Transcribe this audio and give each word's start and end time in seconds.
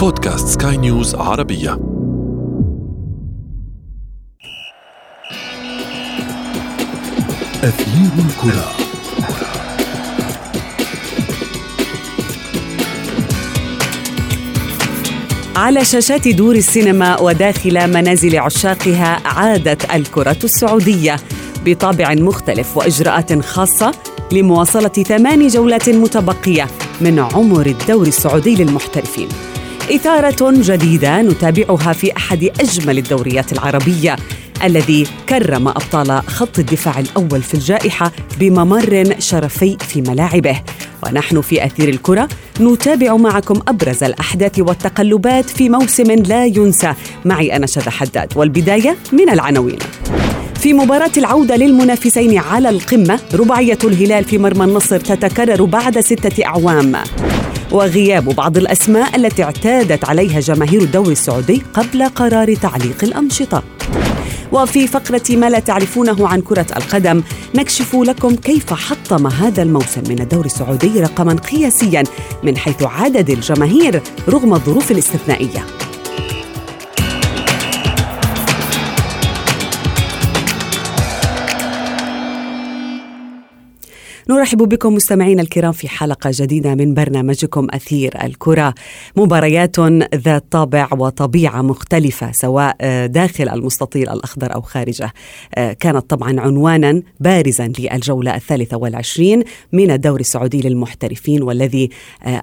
بودكاست 0.00 0.62
سكاي 0.62 0.76
نيوز 0.76 1.14
عربية. 1.14 1.72
أثير 7.64 8.10
الكرة. 8.18 8.70
على 15.56 15.84
شاشات 15.84 16.28
دور 16.28 16.54
السينما 16.54 17.20
وداخل 17.20 17.90
منازل 17.90 18.38
عشاقها 18.38 19.20
عادت 19.24 19.90
الكرة 19.94 20.38
السعودية 20.44 21.16
بطابع 21.64 22.14
مختلف 22.14 22.76
وإجراءات 22.76 23.40
خاصة 23.40 23.92
لمواصلة 24.32 24.88
ثمان 24.88 25.48
جولات 25.48 25.88
متبقية 25.88 26.66
من 27.00 27.18
عمر 27.18 27.66
الدوري 27.66 28.08
السعودي 28.08 28.64
للمحترفين. 28.64 29.28
إثارة 29.94 30.52
جديدة 30.56 31.22
نتابعها 31.22 31.92
في 31.92 32.16
أحد 32.16 32.44
أجمل 32.60 32.98
الدوريات 32.98 33.52
العربية 33.52 34.16
الذي 34.64 35.06
كرم 35.28 35.68
أبطال 35.68 36.22
خط 36.26 36.58
الدفاع 36.58 36.98
الأول 36.98 37.42
في 37.42 37.54
الجائحة 37.54 38.12
بممر 38.40 39.14
شرفي 39.18 39.76
في 39.88 40.00
ملاعبه. 40.00 40.60
ونحن 41.02 41.40
في 41.40 41.64
أثير 41.64 41.88
الكرة 41.88 42.28
نتابع 42.60 43.16
معكم 43.16 43.60
أبرز 43.68 44.04
الأحداث 44.04 44.58
والتقلبات 44.58 45.50
في 45.50 45.68
موسم 45.68 46.10
لا 46.10 46.46
ينسى. 46.46 46.94
معي 47.24 47.56
أنا 47.56 47.66
شذى 47.66 47.90
حداد 47.90 48.32
والبداية 48.36 48.96
من 49.12 49.30
العناوين. 49.30 49.78
في 50.60 50.72
مباراة 50.72 51.10
العودة 51.16 51.56
للمنافسين 51.56 52.38
على 52.38 52.68
القمة 52.68 53.20
رباعية 53.34 53.78
الهلال 53.84 54.24
في 54.24 54.38
مرمى 54.38 54.64
النصر 54.64 55.00
تتكرر 55.00 55.64
بعد 55.64 56.00
ستة 56.00 56.44
أعوام. 56.46 56.96
وغياب 57.72 58.24
بعض 58.24 58.56
الأسماء 58.56 59.16
التي 59.16 59.42
اعتادت 59.42 60.04
عليها 60.04 60.40
جماهير 60.40 60.80
الدوري 60.80 61.12
السعودي 61.12 61.62
قبل 61.74 62.08
قرار 62.08 62.54
تعليق 62.54 62.96
الأنشطة. 63.04 63.62
وفي 64.52 64.86
فقرة 64.86 65.22
ما 65.36 65.50
لا 65.50 65.58
تعرفونه 65.58 66.28
عن 66.28 66.40
كرة 66.40 66.66
القدم 66.76 67.22
نكشف 67.54 67.94
لكم 67.94 68.36
كيف 68.36 68.74
حطم 68.74 69.26
هذا 69.26 69.62
الموسم 69.62 70.02
من 70.08 70.20
الدوري 70.20 70.46
السعودي 70.46 71.00
رقما 71.00 71.34
قياسيا 71.34 72.04
من 72.42 72.56
حيث 72.56 72.82
عدد 72.82 73.30
الجماهير 73.30 74.02
رغم 74.28 74.54
الظروف 74.54 74.90
الاستثنائية. 74.90 75.66
نرحب 84.30 84.58
بكم 84.58 84.94
مستمعينا 84.94 85.42
الكرام 85.42 85.72
في 85.72 85.88
حلقة 85.88 86.30
جديدة 86.34 86.74
من 86.74 86.94
برنامجكم 86.94 87.66
أثير 87.70 88.24
الكرة. 88.24 88.74
مباريات 89.16 89.80
ذات 90.14 90.44
طابع 90.50 90.88
وطبيعة 90.92 91.62
مختلفة 91.62 92.32
سواء 92.32 92.76
داخل 93.06 93.48
المستطيل 93.48 94.08
الأخضر 94.08 94.54
أو 94.54 94.60
خارجه. 94.60 95.12
كانت 95.54 96.10
طبعا 96.10 96.40
عنوانا 96.40 97.02
بارزا 97.20 97.72
للجولة 97.78 98.34
الثالثة 98.34 98.76
والعشرين 98.76 99.42
من 99.72 99.90
الدوري 99.90 100.20
السعودي 100.20 100.60
للمحترفين 100.60 101.42
والذي 101.42 101.90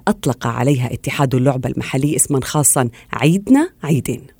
أطلق 0.08 0.48
عليها 0.48 0.94
اتحاد 0.94 1.36
اللعبة 1.36 1.70
المحلي 1.70 2.16
اسما 2.16 2.40
خاصا 2.44 2.90
عيدنا 3.14 3.70
عيدين. 3.84 4.37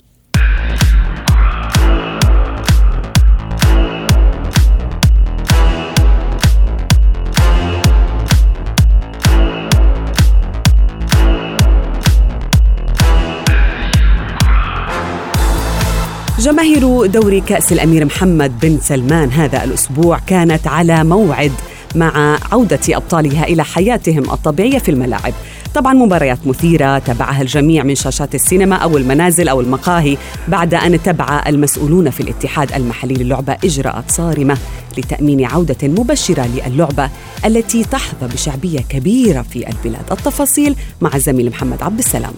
جماهير 16.38 17.06
دوري 17.06 17.40
كأس 17.40 17.72
الأمير 17.72 18.04
محمد 18.04 18.60
بن 18.60 18.78
سلمان 18.82 19.30
هذا 19.30 19.64
الأسبوع 19.64 20.18
كانت 20.18 20.66
على 20.66 21.04
موعد 21.04 21.52
مع 21.94 22.38
عودة 22.52 22.80
أبطالها 22.88 23.44
إلى 23.44 23.64
حياتهم 23.64 24.30
الطبيعية 24.30 24.78
في 24.78 24.90
الملاعب. 24.90 25.32
طبعا 25.74 25.94
مباريات 25.94 26.38
مثيرة 26.46 26.98
تابعها 26.98 27.42
الجميع 27.42 27.82
من 27.82 27.94
شاشات 27.94 28.34
السينما 28.34 28.76
أو 28.76 28.96
المنازل 28.96 29.48
أو 29.48 29.60
المقاهي 29.60 30.16
بعد 30.48 30.74
أن 30.74 31.02
تبع 31.02 31.44
المسؤولون 31.46 32.10
في 32.10 32.20
الاتحاد 32.20 32.72
المحلي 32.72 33.14
للعبة 33.14 33.56
إجراءات 33.64 34.10
صارمة 34.10 34.58
لتأمين 34.98 35.44
عودة 35.44 35.88
مبشرة 35.88 36.46
للعبة 36.46 37.10
التي 37.44 37.84
تحظى 37.84 38.34
بشعبية 38.34 38.80
كبيرة 38.80 39.42
في 39.42 39.68
البلاد. 39.68 40.12
التفاصيل 40.12 40.76
مع 41.00 41.10
الزميل 41.14 41.50
محمد 41.50 41.82
عبد 41.82 41.98
السلام. 41.98 42.32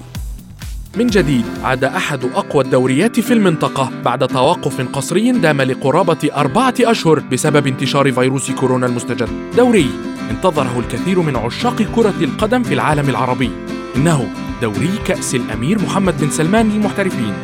من 0.96 1.06
جديد 1.06 1.44
عاد 1.64 1.84
أحد 1.84 2.24
أقوى 2.24 2.64
الدوريات 2.64 3.20
في 3.20 3.32
المنطقة 3.32 3.90
بعد 4.04 4.26
توقف 4.28 4.80
قصري 4.80 5.32
دام 5.32 5.62
لقرابة 5.62 6.30
أربعة 6.36 6.74
أشهر 6.80 7.20
بسبب 7.20 7.66
انتشار 7.66 8.12
فيروس 8.12 8.50
كورونا 8.50 8.86
المستجد. 8.86 9.28
دوري 9.56 9.90
انتظره 10.30 10.78
الكثير 10.78 11.20
من 11.20 11.36
عشاق 11.36 11.82
كرة 11.82 12.14
القدم 12.20 12.62
في 12.62 12.74
العالم 12.74 13.08
العربي. 13.08 13.50
إنه 13.96 14.30
دوري 14.62 14.90
كأس 15.06 15.34
الأمير 15.34 15.82
محمد 15.82 16.20
بن 16.20 16.30
سلمان 16.30 16.68
للمحترفين. 16.68 17.34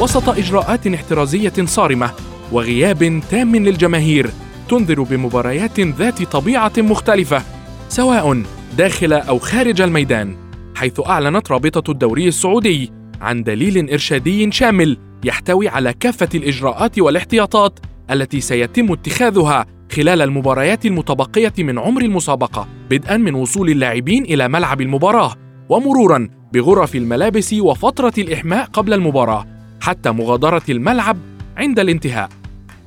وسط 0.00 0.28
إجراءات 0.28 0.86
احترازية 0.86 1.52
صارمة 1.64 2.10
وغياب 2.52 3.22
تام 3.30 3.56
للجماهير 3.56 4.30
تنذر 4.70 5.02
بمباريات 5.02 5.80
ذات 5.80 6.22
طبيعة 6.22 6.72
مختلفة 6.78 7.42
سواء 7.88 8.42
داخل 8.78 9.12
أو 9.12 9.38
خارج 9.38 9.80
الميدان 9.80 10.36
حيث 10.74 11.00
أعلنت 11.06 11.52
رابطة 11.52 11.90
الدوري 11.90 12.28
السعودي 12.28 12.92
عن 13.20 13.42
دليل 13.42 13.90
إرشادي 13.90 14.52
شامل 14.52 14.98
يحتوي 15.24 15.68
على 15.68 15.92
كافة 15.92 16.28
الإجراءات 16.34 16.98
والاحتياطات 16.98 17.78
التي 18.10 18.40
سيتم 18.40 18.92
اتخاذها 18.92 19.66
خلال 19.92 20.22
المباريات 20.22 20.86
المتبقية 20.86 21.52
من 21.58 21.78
عمر 21.78 22.02
المسابقة 22.02 22.68
بدءا 22.90 23.16
من 23.16 23.34
وصول 23.34 23.70
اللاعبين 23.70 24.24
إلى 24.24 24.48
ملعب 24.48 24.80
المباراة 24.80 25.34
ومرورا 25.68 26.28
بغرف 26.52 26.96
الملابس 26.96 27.52
وفترة 27.52 28.12
الإحماء 28.18 28.64
قبل 28.64 28.92
المباراة 28.92 29.46
حتى 29.80 30.10
مغادرة 30.10 30.62
الملعب 30.68 31.16
عند 31.56 31.78
الانتهاء. 31.78 32.39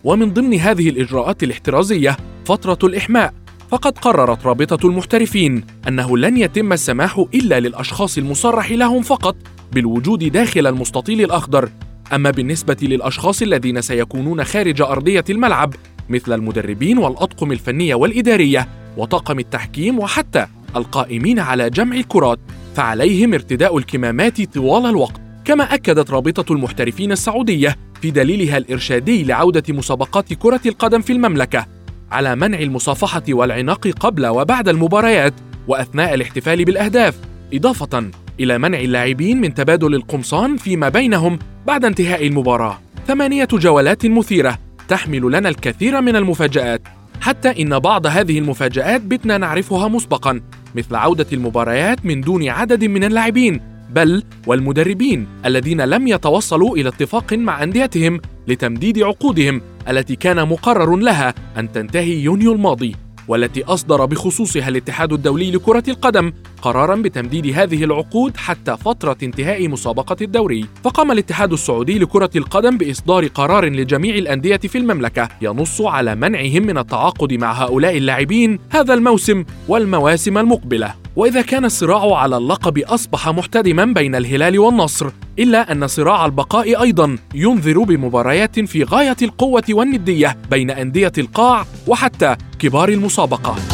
ومن 0.04 0.34
ضمن 0.34 0.54
هذه 0.54 0.90
الإجراءات 0.90 1.44
الاحترازية 1.44 2.18
فترة 2.46 2.80
الإحماء. 2.84 3.34
فقد 3.70 3.98
قررت 3.98 4.46
رابطة 4.46 4.88
المحترفين 4.88 5.66
أنه 5.88 6.18
لن 6.18 6.38
يتم 6.38 6.74
السماح 6.74 7.26
إلا 7.34 7.60
للأشخاص 7.60 8.18
المصرح 8.18 8.72
لهم 8.72 9.02
فقط 9.02 9.36
بالوجود 9.72 10.24
داخل 10.24 10.68
المستطيل 10.68 11.22
الأخضر. 11.22 11.70
أما 12.14 12.32
بالنسبة 12.32 12.78
للأشخاص 12.82 13.42
الذين 13.42 13.82
سيكونون 13.82 14.44
خارج 14.44 14.82
أرضية 14.82 15.24
الملعب 15.30 15.74
مثل 16.10 16.34
المدربين 16.34 16.98
والأطقم 16.98 17.52
الفنية 17.52 17.96
والإدارية 17.96 18.68
وطاقم 18.98 19.40
التحكيم 19.40 20.00
وحتى 20.00 20.48
القائمين 20.76 21.40
على 21.40 21.70
جمع 21.70 21.96
الكرات 21.96 22.40
فعليهم 22.76 23.34
ارتداء 23.34 23.78
الكمامات 23.78 24.42
طوال 24.42 24.86
الوقت. 24.86 25.23
كما 25.46 25.64
أكدت 25.64 26.12
رابطة 26.12 26.54
المحترفين 26.54 27.12
السعودية 27.12 27.76
في 28.02 28.12
دليلها 28.12 28.58
الإرشادي 28.58 29.24
لعودة 29.24 29.64
مسابقات 29.70 30.34
كرة 30.34 30.62
القدم 30.66 31.02
في 31.02 31.14
المملكة 31.14 31.66
على 32.12 32.36
منع 32.36 32.60
المصافحة 32.60 33.24
والعناق 33.30 33.88
قبل 33.88 34.28
وبعد 34.28 34.70
المباريات 34.70 35.34
وأثناء 35.68 36.14
الاحتفال 36.14 36.66
بالأهداف 36.66 37.16
إضافة 37.54 38.12
إلى 38.40 38.58
منع 38.58 38.80
اللاعبين 38.80 39.42
من 39.42 39.54
تبادل 39.54 39.96
القمصان 39.96 40.58
فيما 40.58 40.90
بينهم 40.90 41.40
بعد 41.68 41.86
انتهاء 41.86 42.28
المباراة. 42.28 42.80
ثمانية 43.08 43.48
جولات 43.54 44.06
مثيرة 44.06 44.58
تحمل 44.88 45.32
لنا 45.32 45.50
الكثير 45.50 46.02
من 46.02 46.16
المفاجآت 46.16 46.82
حتى 47.22 47.62
إن 47.62 47.80
بعض 47.80 48.08
هذه 48.08 48.40
المفاجآت 48.40 49.02
بتنا 49.02 49.38
نعرفها 49.38 49.88
مسبقا 49.88 50.42
مثل 50.76 50.96
عودة 50.96 51.26
المباريات 51.34 52.06
من 52.06 52.22
دون 52.22 52.50
عدد 52.50 52.84
من 52.84 53.04
اللاعبين 53.04 53.73
بل 53.96 54.24
والمدربين 54.48 55.28
الذين 55.46 55.82
لم 55.82 56.08
يتوصلوا 56.08 56.78
إلى 56.78 56.90
اتفاق 56.90 57.34
مع 57.34 57.64
أنديتهم 57.64 58.22
لتمديد 58.48 59.00
عقودهم 59.00 59.62
التي 59.90 60.16
كان 60.16 60.48
مقرر 60.48 60.96
لها 60.96 61.34
أن 61.58 61.72
تنتهي 61.72 62.20
يونيو 62.20 62.54
الماضي 62.54 62.96
والتي 63.28 63.64
أصدر 63.64 64.06
بخصوصها 64.06 64.68
الاتحاد 64.68 65.14
الدولي 65.14 65.52
لكرة 65.52 65.84
القدم 65.88 66.34
قرارا 66.62 66.96
بتمديد 66.96 67.60
هذه 67.60 67.84
العقود 67.84 68.38
حتى 68.38 68.78
فترة 68.78 69.18
انتهاء 69.24 69.68
مسابقة 69.68 70.16
الدوري. 70.22 70.66
فقام 70.84 71.12
الاتحاد 71.12 71.54
السعودي 71.54 72.00
لكرة 72.00 72.30
القدم 72.36 72.78
بإصدار 72.78 73.28
قرار 73.28 73.66
لجميع 73.66 74.16
الأندية 74.16 74.58
في 74.58 74.78
المملكة 74.78 75.30
ينص 75.42 75.82
على 75.82 76.16
منعهم 76.16 76.64
من 76.64 76.78
التعاقد 76.78 77.34
مع 77.34 77.52
هؤلاء 77.52 77.98
اللاعبين 77.98 78.60
هذا 78.70 78.94
الموسم 78.94 79.44
والمواسم 79.68 80.38
المقبلة. 80.38 81.03
وإذا 81.16 81.42
كان 81.42 81.66
الصراع 81.66 82.16
على 82.18 82.38
اللقب 82.38 82.78
أصبح 82.80 83.30
محتدما 83.30 83.86
بين 83.86 84.16
الهلال 84.16 84.60
والنصر 84.60 85.10
إلا 85.40 85.72
أن 85.72 85.88
صراع 85.88 86.26
البقاء 86.26 86.82
أيضا 86.82 87.18
ينذر 87.36 87.84
بمباريات 87.84 88.60
في 88.60 88.84
غاية 88.84 89.18
القوة 89.22 89.64
والندية 89.70 90.38
بين 90.52 90.72
أندية 90.72 91.12
القاع 91.18 91.66
وحتى 91.88 92.36
كبار 92.60 92.90
المسابقة 92.90 93.73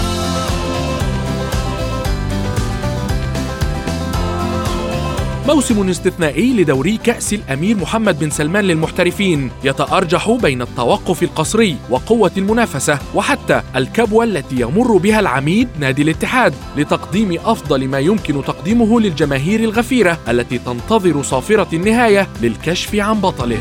موسم 5.53 5.89
استثنائي 5.89 6.53
لدوري 6.53 6.97
كأس 6.97 7.33
الأمير 7.33 7.77
محمد 7.77 8.19
بن 8.19 8.29
سلمان 8.29 8.65
للمحترفين 8.65 9.51
يتأرجح 9.63 10.31
بين 10.31 10.61
التوقف 10.61 11.23
القصري 11.23 11.75
وقوة 11.89 12.31
المنافسة 12.37 12.99
وحتى 13.15 13.61
الكبوة 13.75 14.23
التي 14.23 14.61
يمر 14.61 14.97
بها 14.97 15.19
العميد 15.19 15.67
نادي 15.79 16.01
الاتحاد 16.01 16.53
لتقديم 16.77 17.39
أفضل 17.45 17.87
ما 17.87 17.99
يمكن 17.99 18.43
تقديمه 18.43 18.99
للجماهير 18.99 19.59
الغفيرة 19.59 20.19
التي 20.27 20.57
تنتظر 20.57 21.23
صافرة 21.23 21.75
النهاية 21.75 22.27
للكشف 22.41 22.95
عن 22.95 23.21
بطله. 23.21 23.59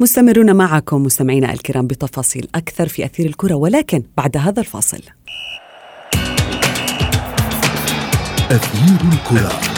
مستمرون 0.00 0.56
معكم 0.56 1.02
مستمعينا 1.02 1.52
الكرام 1.52 1.86
بتفاصيل 1.86 2.48
أكثر 2.54 2.88
في 2.88 3.04
أثير 3.04 3.26
الكرة 3.26 3.54
ولكن 3.54 4.02
بعد 4.16 4.36
هذا 4.36 4.60
الفاصل. 4.60 5.00
أثير 8.50 9.00
الكرة. 9.12 9.77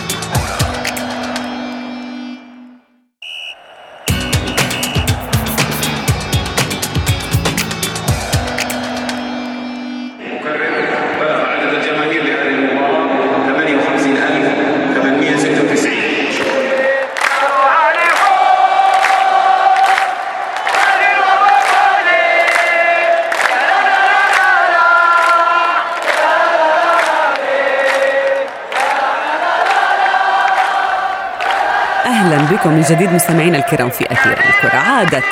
بكم 32.29 32.71
من 32.71 32.83
جديد 32.83 33.13
مستمعينا 33.13 33.59
الكرام 33.59 33.91
في 33.91 34.13
أثير 34.13 34.33
الكرة. 34.33 34.79
عادت 34.79 35.25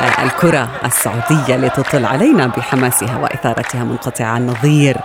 آه، 0.00 0.22
الكرة 0.24 0.68
السعودية 0.84 1.56
لتطل 1.56 2.04
علينا 2.04 2.46
بحماسها 2.46 3.18
وإثارتها 3.18 3.84
منقطعة 3.84 4.36
النظير 4.36 4.96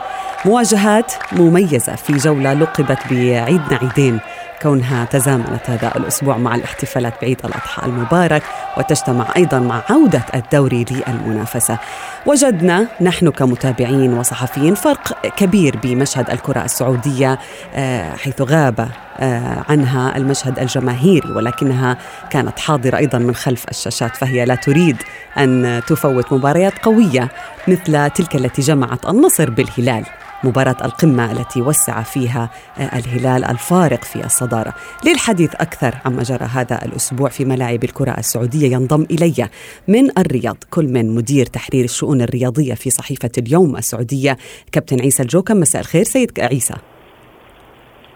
مواجهات 0.45 1.13
مميزة 1.31 1.95
في 1.95 2.13
جولة 2.13 2.53
لقبت 2.53 2.99
بعيدنا 3.11 3.79
عيدين 3.81 4.19
كونها 4.63 5.05
تزامنت 5.05 5.69
هذا 5.69 5.91
الأسبوع 5.95 6.37
مع 6.37 6.55
الاحتفالات 6.55 7.13
بعيد 7.21 7.39
الأضحى 7.45 7.85
المبارك 7.85 8.43
وتجتمع 8.77 9.27
أيضا 9.35 9.59
مع 9.59 9.81
عودة 9.89 10.23
الدوري 10.35 10.85
للمنافسة. 10.91 11.77
وجدنا 12.25 12.87
نحن 13.01 13.29
كمتابعين 13.29 14.13
وصحفيين 14.13 14.75
فرق 14.75 15.27
كبير 15.37 15.77
بمشهد 15.83 16.29
الكرة 16.29 16.65
السعودية 16.65 17.39
آه، 17.75 18.15
حيث 18.15 18.41
غاب 18.41 18.89
آه، 19.19 19.63
عنها 19.69 20.17
المشهد 20.17 20.59
الجماهيري 20.59 21.31
ولكنها 21.31 21.97
كانت 22.29 22.59
حاضرة 22.59 22.97
أيضا 22.97 23.17
من 23.17 23.35
خلف 23.35 23.65
الشاشات 23.69 24.15
فهي 24.15 24.45
لا 24.45 24.55
تريد 24.55 24.97
أن 25.37 25.81
تفوت 25.87 26.33
مباريات 26.33 26.73
قوية 26.83 27.29
مثل 27.67 28.09
تلك 28.09 28.35
التي 28.35 28.61
جمعت 28.61 29.05
النصر 29.05 29.49
بالهلال. 29.49 30.05
مباراة 30.43 30.85
القمة 30.85 31.31
التي 31.31 31.61
وسع 31.61 32.01
فيها 32.01 32.49
آه، 32.77 32.99
الهلال 32.99 33.45
الفارق 33.45 34.03
في 34.03 34.25
الصدارة. 34.25 34.73
للحديث 35.05 35.55
أكثر 35.55 35.95
عما 36.05 36.23
جرى 36.23 36.45
هذا 36.45 36.85
الأسبوع 36.85 37.29
في 37.29 37.45
ملاعب 37.45 37.83
الكرة 37.83 38.11
السعودية 38.17 38.71
ينضم 38.71 39.05
إلي 39.11 39.49
من 39.87 40.17
الرياض 40.17 40.57
كل 40.69 40.85
من 40.85 41.15
مدير 41.15 41.45
تحرير 41.45 41.85
الشؤون 41.85 42.21
الرياضية 42.21 42.73
في 42.73 42.89
صحيفة 42.89 43.31
اليوم 43.37 43.77
السعودية 43.77 44.37
كابتن 44.71 45.01
عيسى 45.01 45.23
الجوكم. 45.23 45.57
مساء 45.57 45.81
الخير 45.81 46.03
سيد 46.03 46.39
عيسى. 46.39 46.75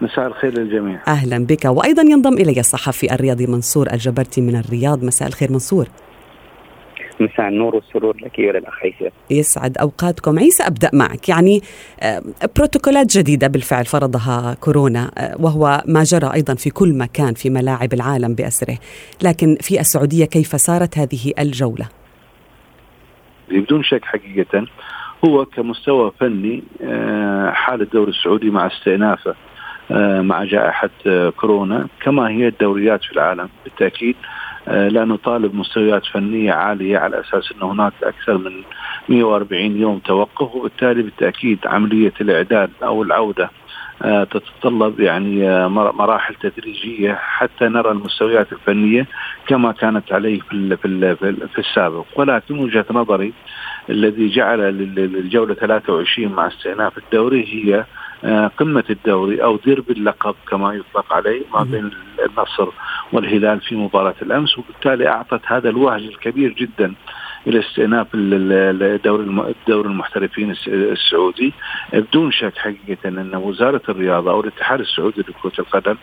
مساء 0.01 0.27
الخير 0.27 0.59
للجميع. 0.59 1.01
أهلا 1.07 1.45
بك. 1.45 1.65
وأيضا 1.65 2.01
ينضم 2.01 2.33
إلي 2.33 2.59
الصحفي 2.59 3.13
الرياضي 3.13 3.47
منصور 3.47 3.93
الجبرتي 3.93 4.41
من 4.41 4.55
الرياض. 4.55 5.03
مساء 5.03 5.27
الخير 5.27 5.51
منصور. 5.51 5.87
مساء 7.19 7.47
النور 7.47 7.75
والسرور 7.75 8.17
لك 8.17 8.39
وللاخ 8.39 8.83
عيسى. 8.83 9.09
يسعد 9.29 9.77
أوقاتكم. 9.77 10.39
عيسى 10.39 10.63
أبدأ 10.63 10.89
معك. 10.93 11.29
يعني 11.29 11.61
آه، 12.03 12.21
بروتوكولات 12.57 13.17
جديدة 13.17 13.47
بالفعل 13.47 13.85
فرضها 13.85 14.57
كورونا 14.61 15.11
آه، 15.17 15.35
وهو 15.39 15.83
ما 15.87 16.03
جرى 16.03 16.33
أيضا 16.33 16.55
في 16.55 16.69
كل 16.69 16.97
مكان 16.97 17.33
في 17.33 17.49
ملاعب 17.49 17.93
العالم 17.93 18.33
بأسره. 18.33 18.77
لكن 19.23 19.57
في 19.61 19.79
السعودية 19.79 20.25
كيف 20.25 20.61
سارت 20.61 20.97
هذه 20.97 21.33
الجولة؟ 21.39 21.87
بدون 23.49 23.83
شك 23.83 24.05
حقيقة 24.05 24.67
هو 25.25 25.45
كمستوى 25.45 26.11
فني 26.19 26.63
آه، 26.83 27.51
حال 27.51 27.81
الدوري 27.81 28.11
السعودي 28.11 28.49
مع 28.49 28.67
استئنافه 28.67 29.35
مع 30.21 30.43
جائحة 30.43 30.89
كورونا 31.37 31.87
كما 32.03 32.29
هي 32.29 32.47
الدوريات 32.47 33.03
في 33.03 33.11
العالم. 33.11 33.49
بالتأكيد 33.63 34.15
لا 34.67 35.05
نطالب 35.05 35.55
مستويات 35.55 36.05
فنية 36.05 36.53
عالية 36.53 36.97
على 36.97 37.19
أساس 37.19 37.51
إن 37.51 37.61
هناك 37.61 37.93
أكثر 38.03 38.37
من 38.37 38.63
140 39.09 39.61
يوم 39.77 39.99
توقف 39.99 40.55
وبالتالي 40.55 41.01
بالتأكيد 41.03 41.59
عملية 41.65 42.13
الإعداد 42.21 42.69
أو 42.83 43.03
العودة 43.03 43.49
آه، 44.01 44.23
تتطلب 44.23 44.99
يعني 44.99 45.49
آه، 45.49 45.67
مراحل 45.67 46.35
تدريجية 46.35 47.13
حتى 47.13 47.65
نرى 47.65 47.91
المستويات 47.91 48.53
الفنية 48.53 49.07
كما 49.47 49.71
كانت 49.71 50.13
عليه 50.13 50.39
في 50.39 50.77
في 51.53 51.59
السابق. 51.59 52.05
ولكن 52.15 52.59
وجهة 52.59 52.85
نظري 52.91 53.33
الذي 53.89 54.29
جعل 54.29 54.61
الجوله 54.97 55.53
23 55.53 56.31
مع 56.31 56.47
استئناف 56.47 56.97
الدوري 56.97 57.45
هي 57.45 57.85
آه، 58.23 58.47
قمة 58.47 58.83
الدوري 58.89 59.43
أو 59.43 59.57
ديربي 59.57 59.93
اللقب 59.93 60.35
كما 60.49 60.73
يطلق 60.73 61.13
عليه 61.13 61.41
ما 61.53 61.63
بين 61.63 61.91
النصر 62.25 62.69
والهلال 63.13 63.61
في 63.61 63.75
مباراة 63.75 64.15
الأمس 64.21 64.57
وبالتالي 64.57 65.07
أعطت 65.07 65.41
هذا 65.45 65.69
الوهج 65.69 66.03
الكبير 66.03 66.53
جدا 66.53 66.93
إلى 67.47 67.59
استئناف 67.59 68.07
الدوري 68.13 69.87
المحترفين 69.87 70.55
السعودي. 70.67 71.53
بدون 71.93 72.31
شك 72.31 72.57
حقيقة 72.57 73.07
أن 73.07 73.35
وزارة 73.35 73.81
الرياضة 73.89 74.31
أو 74.31 74.41
الاتحاد 74.41 74.79
السعودي 74.79 75.21
لكرة 75.21 75.51
القدم 75.59 75.95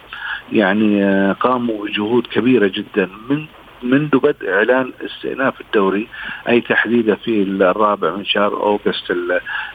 يعني 0.53 1.05
آه، 1.05 1.33
قاموا 1.33 1.87
بجهود 1.87 2.27
كبيرة 2.27 2.67
جدا 2.67 3.09
من 3.31 3.47
منذ 3.83 4.19
بدء 4.19 4.51
إعلان 4.53 4.93
استئناف 5.05 5.61
الدوري 5.61 6.09
أي 6.49 6.61
تحديدا 6.61 7.15
في 7.15 7.43
الرابع 7.43 8.17
من 8.17 8.25
شهر 8.25 8.53
أوغست 8.53 9.13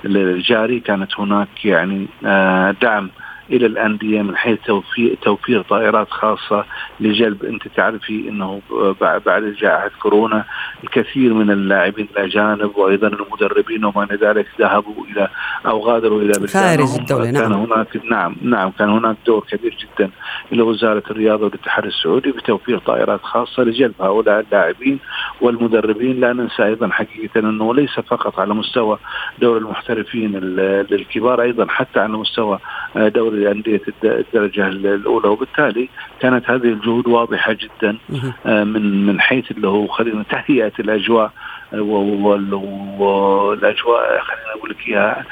الجاري. 0.06 0.80
كانت 0.80 1.20
هناك 1.20 1.66
يعني 1.66 2.08
آه، 2.26 2.76
دعم 2.82 3.10
إلى 3.52 3.66
الأندية 3.66 4.22
من 4.22 4.36
حيث 4.38 4.60
توفير 4.66 5.16
توفير 5.22 5.62
طائرات 5.62 6.10
خاصة 6.10 6.66
لجلب. 7.00 7.46
أنت 7.46 7.68
تعرفي 7.68 8.30
إنه 8.30 8.62
بعد 9.02 9.56
جائحة 9.62 9.92
كورونا 10.02 10.46
الكثير 10.84 11.34
من 11.34 11.52
اللاعبين 11.52 12.08
الأجانب 12.12 12.72
وأيضا 12.78 13.08
المدربين 13.08 13.86
وما 13.86 14.04
إلى 14.04 14.18
ذلك 14.28 14.48
ذهبوا 14.60 15.06
إلى 15.06 15.30
أو 15.66 15.80
غادروا 15.80 16.22
إلى 16.22 16.48
خارج 16.48 17.00
الدولة 17.00 17.32
نعم. 17.32 17.44
كان 17.44 17.54
هناك 17.54 17.88
نعم 18.12 18.36
نعم 18.42 18.72
كان 18.80 18.90
هناك 18.90 19.16
دور 19.26 19.46
كبير 19.52 19.78
جدا 19.80 20.10
إلى 20.52 20.62
وزارة 20.62 21.04
الرياضة 21.12 21.46
والاتحاد 21.46 21.86
السعودي 21.86 22.32
بتوفير 22.32 22.80
طائرات 22.80 23.22
خاصة 23.24 23.64
لجلب 23.64 23.94
هؤلاء 24.02 24.40
اللاعبين 24.40 25.00
والمدربين. 25.42 26.20
لا 26.20 26.34
ننسى 26.34 26.64
أيضا 26.66 26.88
حقيقة 26.88 27.40
أنه 27.40 27.76
ليس 27.76 28.00
فقط 28.00 28.40
على 28.40 28.54
مستوى 28.54 28.98
دور 29.42 29.58
المحترفين 29.58 30.32
الكبار 30.92 31.42
أيضا 31.42 31.66
حتى 31.70 32.00
على 32.00 32.18
مستوى 32.18 32.60
دوري 32.96 33.44
لانديه 33.44 33.82
الدرجة 34.04 34.68
الأولى. 34.68 35.28
وبالتالي 35.28 35.90
كانت 36.20 36.50
هذه 36.50 36.68
الجهود 36.68 37.08
واضحة 37.08 37.54
جدا 37.54 37.98
آه، 38.46 38.64
من 38.64 39.06
من 39.06 39.22
حيث 39.22 39.52
اللي 39.52 39.68
هو 39.68 39.88
خلينا 39.88 40.24
تهيئة 40.24 40.72
الأجواء 40.80 41.26
آه، 41.26 41.32
والأجواء 43.00 44.20
خلينا 44.22 44.54
أقول 44.56 44.70
لك 44.70 44.88
إياها 44.88 45.26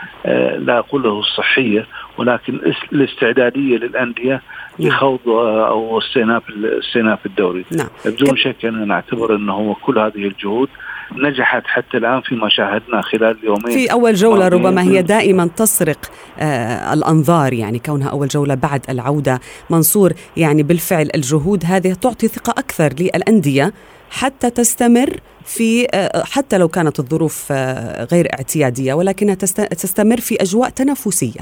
لا 0.57 0.79
أقول 0.79 1.07
الصحيه 1.07 1.87
ولكن 2.17 2.59
الاستعدادية 2.93 3.77
للأندية 3.77 4.41
نعم. 4.79 4.89
لخوض 4.89 5.29
أو 5.29 5.99
استئناف 5.99 6.43
استئناف 6.63 7.25
الدوري 7.25 7.65
نعم. 7.71 7.87
بدون 8.05 8.37
شك 8.37 8.65
أنا 8.65 8.85
نعتبر 8.85 9.35
أنه 9.35 9.75
كل 9.81 9.99
هذه 9.99 10.27
الجهود 10.27 10.69
نجحت 11.15 11.63
حتى 11.65 11.97
الآن 11.97 12.21
فيما 12.21 12.49
شاهدنا 12.49 13.01
خلال 13.01 13.37
يومين 13.43 13.71
في 13.71 13.91
أول 13.91 14.13
جولة 14.13 14.47
ربما 14.47 14.81
هي 14.81 15.01
دائما 15.01 15.49
تسرق 15.55 16.11
آه 16.39 16.93
الأنظار 16.93 17.53
يعني 17.53 17.79
كونها 17.79 18.09
أول 18.09 18.27
جولة 18.27 18.55
بعد 18.55 18.81
العودة 18.89 19.39
منصور 19.69 20.13
يعني 20.37 20.63
بالفعل 20.63 21.09
الجهود 21.15 21.63
هذه 21.65 21.93
تعطي 21.93 22.27
ثقة 22.27 22.51
أكثر 22.51 22.93
للأندية 22.99 23.73
حتى 24.11 24.49
تستمر 24.49 25.09
في 25.45 25.87
آه، 25.93 26.23
حتى 26.23 26.57
لو 26.57 26.67
كانت 26.67 26.99
الظروف 26.99 27.51
آه، 27.51 28.03
غير 28.11 28.27
اعتيادية 28.33 28.93
ولكنها 28.93 29.35
تستمر 29.35 30.17
في 30.17 30.41
أجواء 30.41 30.69
تنافسية. 30.69 31.41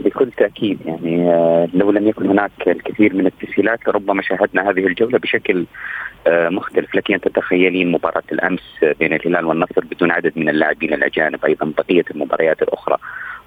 بكل 0.00 0.30
تأكيد 0.30 0.78
يعني 0.86 1.30
آه، 1.30 1.68
لو 1.74 1.90
لم 1.90 2.08
يكن 2.08 2.26
هناك 2.26 2.50
الكثير 2.66 3.14
من 3.14 3.26
التسهيلات 3.26 3.88
لربما 3.88 4.22
شاهدنا 4.22 4.70
هذه 4.70 4.86
الجولة 4.86 5.18
بشكل 5.18 5.66
مختلف 6.28 6.94
لك 6.94 7.10
ان 7.10 7.20
تتخيلين 7.20 7.92
مباراة 7.92 8.22
الأمس 8.32 8.84
بين 8.98 9.12
الهلال 9.12 9.44
والنصر 9.44 9.84
بدون 9.84 10.10
عدد 10.10 10.32
من 10.36 10.48
اللاعبين 10.48 10.92
الأجانب 10.92 11.44
أيضا 11.44 11.72
بقية 11.78 12.04
المباريات 12.10 12.62
الأخرى 12.62 12.96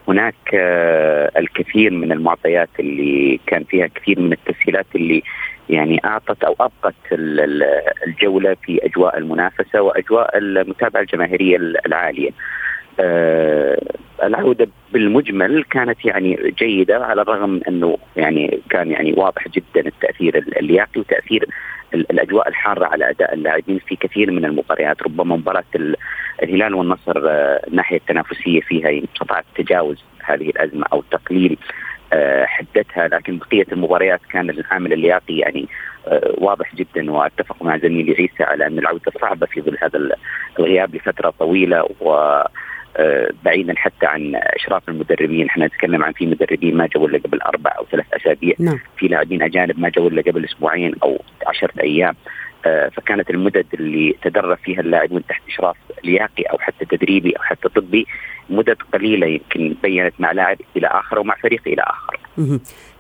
هناك 0.08 0.36
آه، 0.54 1.32
الكثير 1.38 1.92
من 1.92 2.12
المعطيات 2.12 2.70
اللي 2.80 3.40
كان 3.48 3.64
فيها 3.64 3.88
كثير 3.88 4.20
من 4.20 4.34
التسهيلات 4.34 4.86
اللي 4.96 5.24
يعني 5.70 6.02
أعطت 6.06 6.44
أو 6.44 6.56
أبقت 6.60 6.96
الجولة 8.08 8.56
في 8.64 8.86
أجواء 8.86 9.18
المنافسة 9.18 9.82
وأجواء 9.82 10.38
المتابعة 10.38 11.02
الجماهيرية 11.02 11.58
العالية. 11.86 12.30
آه 13.00 13.80
العودة 14.24 14.68
بالمجمل 14.94 15.64
كانت 15.64 16.06
يعني 16.06 16.54
جيدة 16.60 17.06
على 17.06 17.22
الرغم 17.22 17.62
أنه 17.68 17.98
يعني 18.16 18.60
كان 18.70 18.92
يعني 18.92 19.14
واضح 19.18 19.48
جدا 19.48 19.88
التأثير 19.88 20.38
اللياقي 20.38 21.02
وتاثير 21.02 21.46
الأجواء 21.94 22.48
الحارة 22.48 22.86
على 22.86 23.10
أداء 23.10 23.34
اللاعبين 23.34 23.80
في 23.80 23.96
كثير 23.96 24.32
من 24.32 24.46
المباريات 24.46 25.04
ربما 25.04 25.36
مباراة 25.36 25.64
الهلال 26.44 26.74
والنصر 26.74 27.30
آه، 27.30 27.62
الناحية 27.68 27.98
التنافسية 27.98 28.62
فيها 28.62 29.04
استطاعت 29.04 29.46
تجاوز 29.56 30.04
هذه 30.24 30.50
الأزمة 30.50 30.86
أو 30.94 31.04
تقليل 31.12 31.58
آه، 32.14 32.46
حدتها 32.46 33.08
لكن 33.08 33.38
بقية 33.38 33.66
المباريات 33.72 34.22
كان 34.32 34.50
العامل 34.50 34.94
اللياقي 34.94 35.38
يعني 35.38 35.68
آه، 36.08 36.34
واضح 36.38 36.76
جدا 36.76 37.12
وأتفق 37.12 37.64
مع 37.64 37.78
زميلي 37.78 38.12
عيسى 38.12 38.44
على 38.44 38.68
أن 38.68 38.80
العودة 38.80 39.12
صعبة 39.22 39.46
في 39.46 39.62
ظل 39.62 39.78
هذا 39.82 40.10
الغياب 40.60 40.96
لفترة 40.96 41.34
طويلة 41.40 41.90
و 42.02 42.42
بعيدا 43.44 43.74
حتى 43.78 44.06
عن 44.06 44.36
أشراف 44.36 44.90
المدربين 44.90 45.46
إحنا 45.46 45.66
نتكلم 45.66 46.04
عن 46.04 46.12
في 46.12 46.26
مدربين 46.26 46.78
ما 46.78 46.88
جو 46.96 47.06
إلا 47.06 47.18
قبل 47.18 47.42
أربع 47.42 47.72
أو 47.78 47.86
ثلاث 47.92 48.06
أسابيع 48.14 48.54
نعم. 48.60 48.80
في 48.98 49.08
لاعبين 49.08 49.42
أجانب 49.42 49.80
ما 49.80 49.90
جو 49.90 50.08
إلا 50.08 50.22
قبل 50.22 50.46
أسبوعين 50.46 50.96
أو 51.04 51.22
عشرة 51.48 51.82
أيام 51.82 52.16
آه، 52.66 52.90
فكانت 52.90 53.30
المدد 53.30 53.66
اللي 53.74 54.16
تدرب 54.22 54.58
فيها 54.58 54.80
اللاعبون 54.80 55.26
تحت 55.26 55.42
أشراف 55.48 55.76
لياقي 56.04 56.44
أو 56.44 56.58
حتى 56.58 56.86
تدريبي 56.86 57.32
أو 57.32 57.42
حتى 57.42 57.70
طبي 57.70 58.08
مدد 58.50 58.78
قليلة 58.94 59.28
يمكن 59.28 59.76
بينت 59.84 60.14
مع 60.20 60.32
لاعب 60.32 60.58
إلى 60.78 60.88
آخر 60.88 61.20
ومع 61.20 61.36
فريق 61.36 61.62
إلى 61.68 61.82
آخر. 61.82 62.20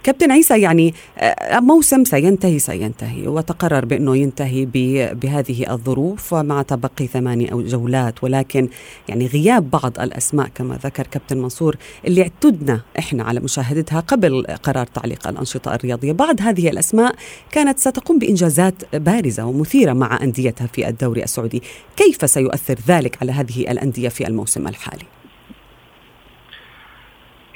كابتن 0.04 0.32
عيسى 0.32 0.62
يعني 0.62 0.94
آه، 1.18 1.60
موسم 1.60 2.04
سينتهي 2.04 2.60
سينتهي 2.60 3.28
وتقرر 3.28 3.86
بأنه 3.86 4.18
ينتهي 4.18 4.66
بهذه 5.14 5.74
الظروف 5.74 6.34
مع 6.34 6.62
تبقي 6.62 7.08
ثماني 7.08 7.52
أو 7.52 7.62
جولات 7.62 8.24
ولكن 8.24 8.70
يعني 9.08 9.28
غياب 9.28 9.70
بعض 9.70 10.00
الأسماء 10.00 10.48
كما 10.56 10.80
ذكر 10.84 11.08
كابتن 11.08 11.38
منصور 11.38 11.76
اللي 12.08 12.22
اعتدنا 12.22 12.82
إحنا 13.00 13.24
على 13.24 13.40
مشاهدتها 13.40 14.00
قبل 14.00 14.46
قرار 14.64 14.86
تعليق 14.86 15.28
الأنشطة 15.28 15.76
الرياضية، 15.76 16.12
بعض 16.12 16.42
هذه 16.42 16.70
الأسماء 16.70 17.16
كانت 17.52 17.80
ستقوم 17.80 18.20
بإنجازات 18.20 18.96
بارزة 18.96 19.46
ومثيرة 19.46 19.94
مع 19.94 20.24
أنديتها 20.24 20.68
في 20.68 20.88
الدوري 20.88 21.24
السعودي، 21.24 21.64
كيف 21.96 22.30
سيؤثر 22.30 22.76
ذلك 22.88 23.18
على 23.22 23.32
هذه 23.32 23.72
الأندية 23.72 24.10
في 24.10 24.28
الموسم 24.28 24.68
الحالي؟ 24.68 25.19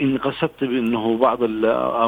إن 0.02 0.18
قصدت 0.18 0.64
بأنه 0.64 1.18
بعض 1.18 1.44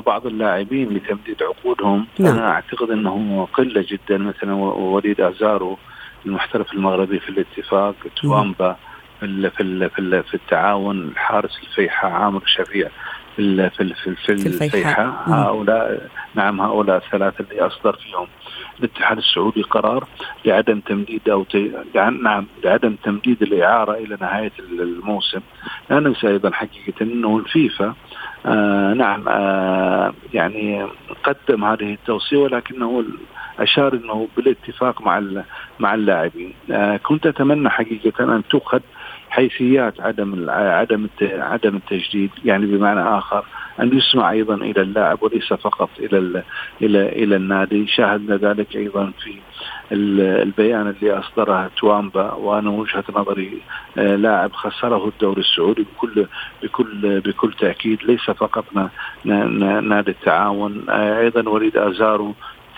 بعض 0.05 0.27
اللاعبين 0.27 0.89
لتمديد 0.89 1.43
عقودهم 1.43 2.07
نعم. 2.19 2.33
أنا 2.33 2.51
أعتقد 2.51 2.89
أنه 2.89 3.47
قلة 3.53 3.85
جدا 3.89 4.17
مثلا 4.17 4.53
وليد 4.53 5.21
أزارو 5.21 5.77
المحترف 6.25 6.73
المغربي 6.73 7.19
في 7.19 7.29
الاتفاق 7.29 7.95
توامبا 8.21 8.75
في 9.19 9.49
في 9.49 9.89
في, 9.89 10.23
في 10.23 10.33
التعاون 10.33 11.01
الحارس 11.01 11.59
الفيحاء 11.63 12.11
عامر 12.11 12.41
شفيع 12.45 12.89
في 13.35 13.69
في 13.69 13.93
في, 13.95 14.15
في 14.37 14.47
الفيحاء. 14.47 15.23
هؤلاء 15.27 16.09
نعم 16.35 16.61
هؤلاء 16.61 16.97
الثلاثة 16.97 17.45
اللي 17.51 17.61
أصدر 17.61 17.95
فيهم 17.95 18.27
الاتحاد 18.79 19.17
السعودي 19.17 19.61
قرار 19.61 20.07
لعدم 20.45 20.79
تمديد 20.79 21.29
أو 21.29 21.43
تي... 21.43 21.71
نعم 22.21 22.45
لعدم 22.63 22.95
تمديد 23.03 23.41
الإعارة 23.41 23.93
إلى 23.93 24.17
نهاية 24.21 24.51
الموسم. 24.69 25.39
لا 25.89 25.99
ننسى 25.99 26.27
أيضا 26.27 26.51
حقيقة 26.51 26.93
أنه 27.01 27.37
الفيفا 27.37 27.93
آه 28.45 28.93
نعم 28.93 29.27
آه 29.27 30.13
يعني 30.33 30.87
قدم 31.23 31.63
هذه 31.63 31.93
التوصية 31.93 32.37
ولكنه 32.37 33.03
أشار 33.59 33.93
أنه 33.93 34.27
بالاتفاق 34.37 35.01
مع 35.01 35.23
مع 35.79 35.93
اللاعبين. 35.93 36.53
آه 36.71 36.97
كنت 36.97 37.27
أتمنى 37.27 37.69
حقيقة 37.69 38.23
أن 38.23 38.43
تؤخذ 38.49 38.79
حيثيات 39.29 40.01
عدم 40.01 40.49
عدم 40.49 41.07
عدم 41.21 41.75
التجديد 41.75 42.29
يعني 42.45 42.65
بمعنى 42.65 43.17
آخر 43.17 43.45
أن 43.79 43.97
يسمع 43.97 44.31
أيضا 44.31 44.55
إلى 44.55 44.81
اللاعب 44.81 45.23
وليس 45.23 45.53
فقط 45.53 45.89
إلى 45.99 46.43
إلى 46.81 47.09
إلى 47.09 47.35
النادي. 47.35 47.87
شاهدنا 47.87 48.35
ذلك 48.37 48.75
أيضا 48.75 49.11
في 49.23 49.33
البيان 49.91 50.87
اللي 50.87 51.19
اصدره 51.19 51.71
توامبا 51.77 52.33
وأنا 52.33 52.69
وجهة 52.69 53.03
نظري 53.15 53.61
آه، 53.97 54.15
لاعب 54.15 54.51
خسره 54.53 55.07
الدوري 55.07 55.41
السعودي 55.41 55.85
بكل 55.95 56.25
بكل 56.63 57.19
بكل 57.21 57.53
تأكيد. 57.53 58.03
ليس 58.03 58.21
فقط 58.21 58.65
نادي 59.25 60.11
التعاون 60.11 60.85
آه، 60.89 61.19
أيضا 61.19 61.49
وليد 61.49 61.77
أزارو 61.77 62.33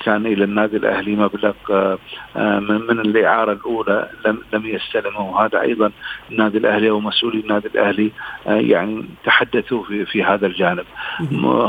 كان 0.06 0.25
إلى 0.25 0.44
النادي 0.44 0.77
الأهلي 0.77 1.16
مبلغ 1.16 1.54
آه، 1.72 1.98
آه، 2.36 2.60
من 2.60 3.00
الاعاره 3.00 3.51
الأولى 3.51 4.10
لم 4.25 4.42
لم 4.54 4.66
يستلمه 4.66 5.30
وهذا 5.32 5.62
أيضا 5.62 5.92
النادي 6.32 6.58
الأهلي 6.58 6.89
ومسؤولي 6.89 7.39
النادي 7.39 7.68
الأهلي 7.68 8.12
آه، 8.48 8.54
يعني 8.54 9.06
تحدثوا 9.24 9.84
في 9.84 10.06
في 10.06 10.24
هذا 10.24 10.48
الجانب. 10.48 10.86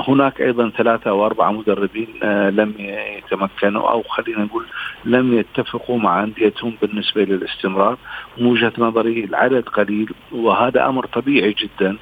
هناك 0.08 0.40
أيضا 0.40 0.70
ثلاثة 0.70 1.10
أو 1.10 1.26
أربعة 1.26 1.50
مدربين 1.50 2.08
لم 2.50 2.74
يتمكنوا 2.78 3.90
أو 3.90 4.02
خلينا 4.02 4.44
نقول 4.44 4.64
لم 5.04 5.38
يتفقوا 5.38 5.98
مع 5.98 6.22
أنديتهم 6.22 6.72
بالنسبة 6.82 7.24
للاستمرار. 7.24 7.98
من 8.38 8.46
وجهه 8.46 8.72
نظري 8.78 9.24
العدد 9.24 9.68
قليل 9.68 10.12
وهذا 10.32 10.86
أمر 10.86 11.06
طبيعي 11.06 11.54
جدا. 11.58 11.96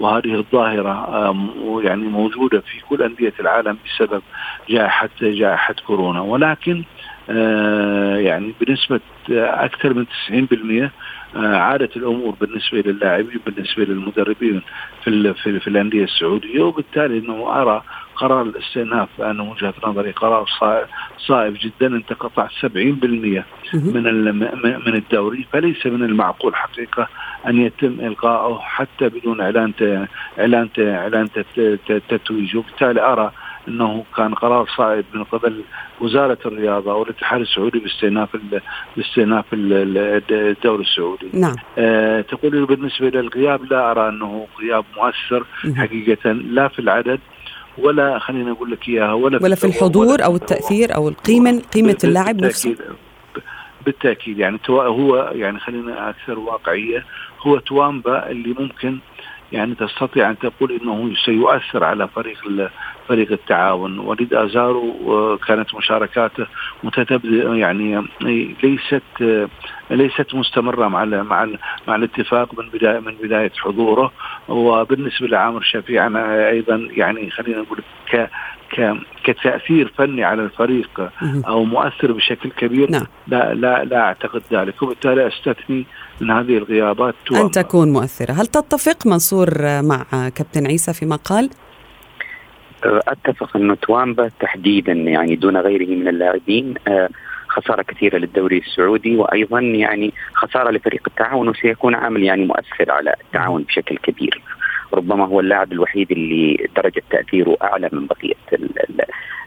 وهذه 0.00 0.34
الظاهرة 0.34 1.06
يعني 1.84 2.02
موجودة 2.02 2.60
في 2.60 2.80
كل 2.88 3.02
أندية 3.02 3.32
العالم 3.40 3.78
بسبب 3.86 4.22
جائحة 4.68 5.08
جائحة 5.20 5.74
كورونا. 5.86 6.20
ولكن 6.20 6.84
آه، 7.30 8.16
يعني 8.16 8.54
بنسبة 8.60 9.00
أكثر 9.30 9.94
من 9.94 10.06
90% 10.06 10.90
آه، 11.36 11.56
عادت 11.56 11.96
الأمور 11.96 12.34
بالنسبة 12.40 12.78
للاعبين 12.78 13.40
بالنسبة 13.46 13.84
للمدربين 13.84 14.62
في 15.04 15.34
في, 15.34 15.60
في 15.60 15.68
الأندية 15.68 16.04
السعودية. 16.04 16.62
وبالتالي 16.62 17.18
إنه 17.18 17.62
أرى 17.62 17.82
قرار 18.20 18.42
الاستئناف 18.42 19.08
أنا 19.20 19.42
وجهة 19.42 19.74
نظري 19.84 20.10
قرار 20.10 20.46
صائب 21.18 21.56
جدا 21.60 21.86
أنت 21.96 22.12
قطعت 22.12 22.50
70% 22.50 22.64
من 22.64 23.42
من 24.86 24.94
الدوري 24.94 25.46
فليس 25.52 25.86
من 25.86 26.02
المعقول 26.04 26.56
حقيقة 26.56 27.08
أن 27.46 27.60
يتم 27.60 28.00
القائه 28.00 28.58
حتى 28.58 29.08
بدون 29.08 29.40
إعلان 29.40 29.72
إعلان 30.38 30.68
إعلان 30.78 31.28
تتويج 32.08 32.56
وبالتالي 32.56 33.00
أرى 33.00 33.32
أنه 33.68 34.04
كان 34.16 34.34
قرار 34.34 34.66
صائب 34.76 35.04
من 35.14 35.24
قبل 35.24 35.62
وزارة 36.00 36.38
الرياضة 36.46 36.94
والاتحاد 36.94 37.40
السعودي 37.40 37.78
باستئناف 37.78 38.28
باستئناف 38.96 39.44
الدوري 39.52 40.82
السعودي. 40.82 41.30
نعم. 41.34 41.54
آه 41.78 42.20
تقول 42.20 42.66
بالنسبة 42.66 43.10
للغياب 43.10 43.64
لا 43.72 43.90
أرى 43.90 44.08
أنه 44.08 44.46
غياب 44.60 44.84
مؤثر 44.96 45.44
حقيقة 45.76 46.32
لا 46.32 46.68
في 46.68 46.78
العدد 46.78 47.20
ولا 47.78 48.18
خلينا 48.18 48.52
أقول 48.52 48.70
لك 48.70 48.88
إياها 48.88 49.12
ولا, 49.12 49.42
ولا 49.42 49.54
في 49.54 49.64
الحضور 49.64 50.06
ولا 50.06 50.24
أو 50.24 50.36
التأثير 50.36 50.94
أو 50.94 51.08
القيمة 51.08 51.62
قيمة 51.74 51.98
اللاعب 52.04 52.44
نفسه؟ 52.44 52.76
بالتأكيد 53.86 54.38
يعني 54.38 54.58
هو 54.68 55.32
يعني 55.34 55.60
خلينا 55.60 56.10
أكثر 56.10 56.38
واقعية 56.38 57.04
هو 57.40 57.58
توامبا 57.58 58.30
اللي 58.30 58.54
ممكن 58.58 58.98
يعني 59.52 59.74
تستطيع 59.74 60.30
أن 60.30 60.38
تقول 60.38 60.78
إنه 60.82 61.14
سيؤثر 61.24 61.84
على 61.84 62.08
فريق 62.08 62.70
فريق 63.08 63.32
التعاون. 63.32 63.98
وليد 63.98 64.34
ازارو 64.34 65.38
كانت 65.46 65.74
مشاركاته 65.74 66.46
متتبع 66.84 67.54
يعني 67.54 68.04
ليست 68.62 69.02
ليست 69.90 70.34
مستمرة 70.34 70.88
مع 70.88 71.04
مع 71.04 71.48
مع 71.88 71.96
الاتفاق 71.96 72.58
من 72.58 72.68
بدايه 72.68 73.00
من 73.00 73.14
بداية 73.22 73.52
حضوره. 73.58 74.12
وبالنسبة 74.48 75.26
لعامر 75.26 75.62
شفيع 75.62 76.06
أنا 76.06 76.48
أيضا 76.48 76.88
يعني 76.90 77.30
خلينا 77.30 77.58
نقول 77.58 77.78
ك 78.12 78.30
كتأثير 79.24 79.92
فني 79.98 80.24
على 80.24 80.42
الفريق 80.42 81.10
أو 81.46 81.64
مؤثر 81.64 82.12
بشكل 82.12 82.50
كبير 82.50 82.90
نعم. 82.90 83.06
لا 83.26 83.54
لا 83.54 83.84
لا 83.84 84.00
أعتقد 84.00 84.42
ذلك. 84.52 84.82
وبالتالي 84.82 85.26
أستثني 85.26 85.86
من 86.20 86.30
هذه 86.30 86.58
الغيابات 86.58 87.14
أن 87.32 87.50
تكون 87.50 87.92
مؤثرة، 87.92 88.32
هل 88.32 88.46
تتفق 88.46 89.06
منصور 89.06 89.50
مع 89.82 90.04
كابتن 90.28 90.66
عيسى 90.66 90.92
فيما 90.92 91.16
قال؟ 91.16 91.50
أتفق 92.84 93.56
انه 93.56 93.74
توامبا 93.74 94.30
تحديدا 94.40 94.92
يعني 94.92 95.36
دون 95.36 95.56
غيره 95.56 95.86
من 95.86 96.08
اللاعبين 96.08 96.74
آه، 96.88 97.08
خسارة 97.48 97.82
كثيرة 97.82 98.18
للدوري 98.18 98.58
السعودي 98.58 99.16
وأيضا 99.16 99.60
يعني 99.60 100.12
خسارة 100.34 100.70
لفريق 100.70 101.02
التعاون 101.06 101.48
وسيكون 101.48 101.94
عامل 101.94 102.22
يعني 102.22 102.46
مؤثر 102.46 102.90
على 102.90 103.14
التعاون 103.20 103.62
بشكل 103.62 103.96
كبير. 103.96 104.42
ربما 104.94 105.26
هو 105.26 105.40
اللاعب 105.40 105.72
الوحيد 105.72 106.12
اللي 106.12 106.68
درجة 106.76 107.02
تأثيره 107.10 107.56
أعلى 107.62 107.88
من 107.92 108.06
بقية 108.06 108.34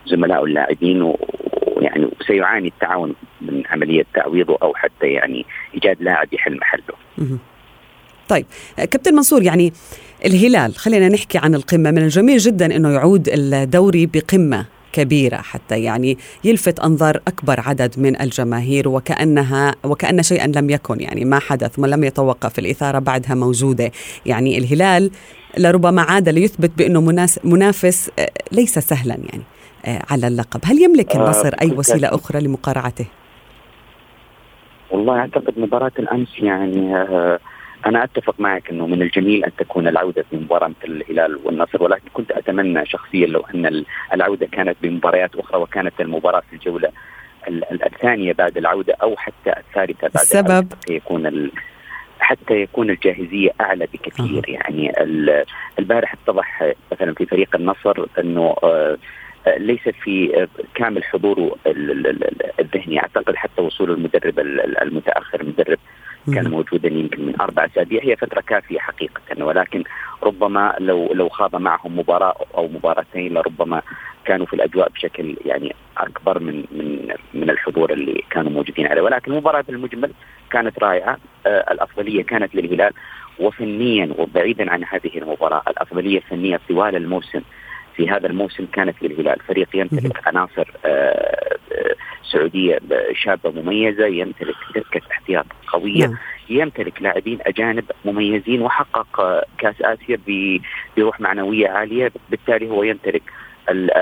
زملائه 0.06 0.44
اللاعبين 0.44 1.14
ويعني 1.84 2.10
سيعاني 2.28 2.68
التعاون 2.68 3.16
من 3.42 3.64
عملية 3.68 4.04
تعويضه 4.14 4.58
أو 4.62 4.74
حتى 4.76 5.08
يعني 5.08 5.46
إيجاد 5.74 5.98
لاعب 6.02 6.28
يحل 6.34 6.58
محله. 6.58 6.96
طيب 8.28 8.46
كابتن 8.78 9.16
منصور 9.16 9.44
يعني 9.44 9.74
الهلال 10.26 10.76
خلينا 10.76 11.10
نحكي 11.10 11.38
عن 11.38 11.56
القمة. 11.56 11.92
من 11.92 11.98
الجميل 11.98 12.38
جدا 12.38 12.76
إنه 12.76 12.90
يعود 12.90 13.30
الدوري 13.30 14.06
بقمة 14.06 14.66
كبيرة 14.94 15.38
حتى 15.38 15.84
يعني 15.84 16.18
يلفت 16.44 16.80
أنظار 16.80 17.22
أكبر 17.28 17.60
عدد 17.60 18.00
من 18.00 18.22
الجماهير 18.22 18.90
وكأنها 18.90 19.76
وكأن 19.84 20.24
شيئا 20.24 20.48
لم 20.56 20.70
يكن 20.70 21.02
يعني 21.02 21.26
ما 21.26 21.40
حدث 21.40 21.80
ولم 21.80 22.04
يتوقف. 22.04 22.60
الإثارة 22.60 23.00
بعدها 23.00 23.36
موجودة. 23.36 23.92
يعني 24.26 24.58
الهلال 24.58 25.12
لربما 25.58 26.02
عاد 26.02 26.30
ليثبت 26.30 26.72
بأنه 26.78 27.02
منافس 27.44 28.12
آه، 28.20 28.32
ليس 28.52 28.80
سهلا 28.80 29.16
يعني. 29.16 29.44
على 29.86 30.28
اللقب. 30.28 30.60
هل 30.66 30.82
يملك 30.82 31.16
آه، 31.16 31.20
النصر 31.20 31.54
أي 31.62 31.72
وسيلة 31.72 32.08
أخرى 32.16 32.40
لمقارعته؟ 32.40 33.06
والله 34.92 35.20
أعتقد 35.20 35.60
مباراة 35.60 35.92
الأمس 36.00 36.40
يعني 36.40 36.96
أنا 37.86 38.04
أتفق 38.04 38.36
معك 38.40 38.70
إنه 38.70 38.88
من 38.88 39.02
الجميل 39.02 39.44
أن 39.44 39.52
تكون 39.58 39.88
العودة 39.88 40.26
في 40.30 40.36
مباراة 40.38 40.68
مثل 40.68 40.92
الهلال 40.92 41.40
والنصر 41.44 41.84
ولكن 41.84 42.08
كنت 42.14 42.32
أتمنى 42.32 42.86
شخصيا 42.86 43.28
لو 43.28 43.46
أن 43.56 43.84
العودة 44.14 44.46
كانت 44.46 44.78
بمباريات 44.82 45.36
أخرى 45.36 45.62
وكانت 45.62 46.02
المباراة 46.02 46.44
في 46.50 46.56
الجولة 46.56 46.90
الثانية 47.86 48.34
بعد 48.34 48.58
العودة 48.58 48.96
أو 49.02 49.16
حتى 49.18 49.60
الثالثة 49.60 50.08
بعد 50.08 50.16
السبب؟ 50.16 50.74
حتى 50.74 50.94
يكون 50.94 51.52
حتى 52.20 52.62
يكون 52.62 52.90
الجاهزية 52.90 53.52
أعلى 53.62 53.88
بكثير. 53.94 54.50
يعني 54.50 54.94
البارح 55.80 56.14
اتضح 56.14 56.74
مثلا 56.92 57.14
في 57.14 57.26
فريق 57.26 57.56
النصر 57.56 58.06
آه، 58.64 58.98
ليس 59.58 59.82
في 60.04 60.48
كامل 60.76 61.04
حضوره 61.04 61.56
الذهني. 62.60 63.00
أعتقد 63.00 63.36
حتى 63.36 63.62
وصول 63.62 63.92
المدرب 63.92 64.40
المتأخر 64.82 65.42
المدرب 65.42 65.78
كان 66.34 66.50
موجودا 66.52 66.90
يمكن 66.90 67.26
من 67.26 67.42
أربع 67.42 67.66
أسابيع. 67.66 68.04
هي 68.04 68.16
فترة 68.16 68.42
كافية 68.42 68.80
حقيقة 68.80 69.46
ولكن 69.46 69.84
ربما 70.24 70.76
لو 70.80 71.14
لو 71.14 71.30
خاض 71.30 71.56
معهم 71.56 72.00
مباراة 72.00 72.36
أو 72.58 72.68
مباراتين 72.68 73.34
لربما 73.34 73.82
كانوا 74.26 74.46
في 74.46 74.54
الأجواء 74.54 74.90
بشكل 74.90 75.36
يعني 75.46 75.76
أكبر 75.98 76.40
من 76.40 76.56
من 76.72 77.14
من 77.34 77.50
الحضور 77.50 77.94
اللي 77.94 78.24
كانوا 78.30 78.52
موجودين 78.52 78.88
عليه. 78.88 79.02
ولكن 79.02 79.32
المباراه 79.32 79.62
بالمجمل 79.62 80.12
كانت 80.52 80.80
رائعة. 80.80 81.18
آه 81.46 81.72
الأفضلية 81.72 82.24
كانت 82.24 82.56
للهلال 82.56 82.94
وفنيا 83.40 84.10
وبعيدا 84.18 84.72
عن 84.72 84.84
هذه 84.84 85.18
المباراة 85.18 85.62
الأفضلية 85.68 86.18
الفنية 86.18 86.60
طوال 86.70 86.96
الموسم 86.96 87.42
في 87.96 88.10
هذا 88.10 88.28
الموسم 88.28 88.66
كانت 88.66 88.96
للهلال. 89.02 89.40
فريق 89.48 89.68
يمتلك 89.74 90.28
عناصر 90.28 90.72
آه، 90.86 91.58
آه، 91.72 91.96
سعودية 92.32 92.80
شابة 93.24 93.52
مميزة 93.52 94.06
يمتلك 94.06 94.56
دكه 94.76 95.02
احتياط 95.12 95.46
قوية 95.68 96.06
نعم. 96.06 96.18
يمتلك 96.50 97.02
لاعبين 97.02 97.40
أجانب 97.42 97.84
مميزين 98.06 98.62
وحقق 98.62 99.20
آه، 99.20 99.46
كأس 99.58 99.82
آسيا 99.82 100.20
بروح 100.98 101.22
معنوية 101.22 101.70
عالية. 101.70 102.12
بالتالي 102.30 102.70
هو 102.70 102.84
يمتلك 102.84 103.24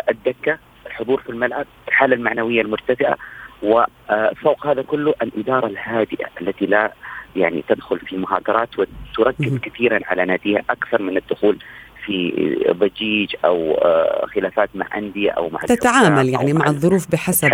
الدكة 0.09 0.57
الحضور 0.85 1.21
في 1.21 1.29
الملعب 1.29 1.65
الحالة 1.87 2.15
المعنوية 2.15 2.61
المرتفعة 2.61 3.17
وفوق 3.63 4.67
هذا 4.67 4.81
كله 4.81 5.13
الإدارة 5.21 5.67
الهادئة 5.67 6.27
التي 6.41 6.65
لا 6.65 6.93
يعني 7.35 7.63
تدخل 7.69 7.99
في 7.99 8.17
مهاجرات 8.17 8.69
وتركز 8.79 9.57
كثيرا 9.57 9.99
على 10.05 10.25
ناديها 10.25 10.63
أكثر 10.69 11.01
من 11.01 11.17
الدخول 11.17 11.57
في 12.05 12.31
ضجيج 12.71 13.35
أو 13.45 13.71
آه، 13.71 14.25
خلافات 14.35 14.69
مع 14.75 14.97
أندية 14.97 15.31
أو 15.31 15.49
مع 15.49 15.59
تتعامل 15.59 16.29
يعني 16.29 16.53
مع 16.53 16.67
الظروف 16.67 17.11
بحسب 17.11 17.53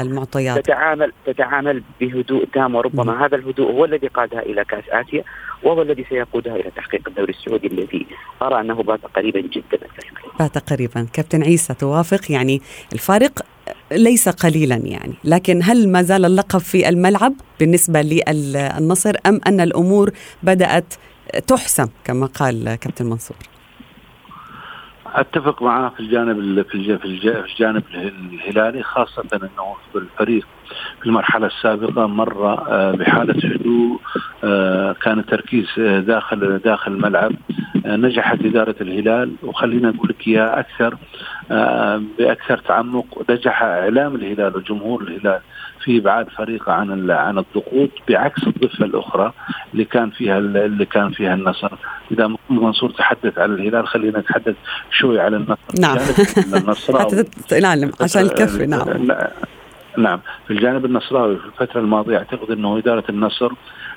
المعطيات. 0.00 0.58
تتعامل 0.58 1.12
تتعامل 1.26 1.82
بهدوء 2.00 2.44
تام 2.44 2.74
وربما 2.74 3.12
م. 3.12 3.22
هذا 3.22 3.36
الهدوء 3.36 3.72
هو 3.72 3.84
الذي 3.84 4.06
قادها 4.06 4.40
إلى 4.40 4.64
كأس 4.64 4.84
آسيا 4.88 5.24
وهو 5.62 5.82
الذي 5.82 6.04
سيقودها 6.08 6.56
إلى 6.56 6.70
تحقيق 6.76 7.08
الدوري 7.08 7.32
السعودي 7.32 7.66
الذي 7.66 8.06
أرى 8.42 8.60
أنه 8.60 8.82
بات 8.82 9.00
قريبا 9.16 9.40
جدا 9.40 9.78
بات 10.38 10.58
قريبا. 10.72 11.06
كابتن 11.12 11.42
عيسى 11.42 11.74
توافق. 11.74 12.30
يعني 12.30 12.62
الفارق 12.92 13.42
ليس 13.92 14.28
قليلا 14.28 14.76
يعني. 14.76 15.14
لكن 15.24 15.60
هل 15.62 15.88
ما 15.88 16.02
زال 16.02 16.24
اللقب 16.24 16.60
في 16.60 16.88
الملعب 16.88 17.34
بالنسبة 17.60 18.02
للنصر 18.02 19.14
أم 19.26 19.40
أن 19.46 19.60
الأمور 19.60 20.10
بدأت 20.42 20.94
تحسم 21.46 21.88
كما 22.04 22.26
قال 22.26 22.74
كابتن 22.74 23.06
منصور؟ 23.06 23.36
أتفق 25.14 25.62
معاه 25.62 25.88
في 25.88 26.00
الجانب 26.00 26.62
في 26.68 27.04
الجانب 27.44 27.82
الهلالي 27.94 28.82
خاصة 28.82 29.24
أنه 29.34 29.76
الفريق 29.96 30.46
في 31.00 31.06
المرحلة 31.06 31.46
السابقة 31.46 32.06
مر 32.06 32.46
آه، 32.68 32.90
بحالة 32.90 33.34
هدوء 33.54 34.00
آه، 34.44 34.92
كان 34.92 35.18
التركيز 35.18 35.66
آه، 35.78 36.00
داخل 36.00 36.58
داخل 36.58 36.92
الملعب 36.92 37.32
نجحت 37.86 38.44
إدارة 38.44 38.74
الهلال. 38.80 39.32
وخلينا 39.42 39.90
نقول 39.90 40.08
لك 40.10 40.28
اياها 40.28 40.60
أكثر 40.60 40.96
بأكثر 42.18 42.58
تعمق. 42.58 43.30
نجح 43.30 43.62
إعلام 43.62 44.14
الهلال 44.14 44.56
وجمهور 44.56 45.02
الهلال 45.02 45.40
في 45.84 45.98
إبعاد 45.98 46.28
فريقه 46.28 46.72
عن 46.72 47.10
عن 47.10 47.38
الضغوط 47.38 47.90
بعكس 48.08 48.46
الضفة 48.46 48.84
الأخرى 48.84 49.32
اللي 49.72 49.84
كان 49.84 50.10
فيها 50.10 50.38
اللي 50.38 50.84
كان 50.84 51.10
فيها 51.10 51.34
النصر. 51.34 51.72
إذا 52.10 52.26
منصور 52.60 52.90
تحدث 52.90 53.38
عن 53.38 53.54
الهلال 53.54 53.86
خلينا 53.88 54.18
نتحدث 54.18 54.54
شوي 54.90 55.20
على 55.20 55.36
النصر. 55.36 55.58
نعم. 55.80 55.98
النصراوي 56.54 57.24
نعم 57.52 57.90
عشان 58.00 58.22
الكفي 58.22 58.66
نعم. 58.66 59.08
نعم. 59.98 60.20
في 60.46 60.52
الجانب 60.52 60.84
النصراوي 60.84 61.36
في 61.36 61.46
الفترة 61.46 61.80
الماضية 61.80 62.18
أعتقد 62.18 62.50
أنه 62.50 62.78
إدارة 62.78 63.04
النصر 63.08 63.52